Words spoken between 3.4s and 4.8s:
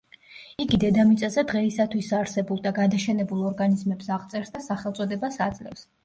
ორგანიზმებს აღწერს და